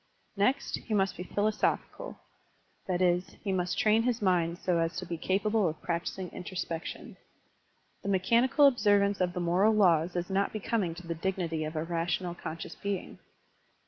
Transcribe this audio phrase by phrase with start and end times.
[0.35, 2.19] Next, he must be philosophical,
[2.87, 7.17] that is, he must train his mind so as to be capable of practising introspection.
[8.01, 11.83] The mechanical observance of the moral laws is not becoming to the dignity of a
[11.83, 13.19] rational, con scious being.